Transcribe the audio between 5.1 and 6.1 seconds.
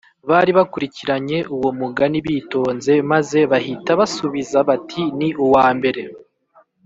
‘ni uwa mbere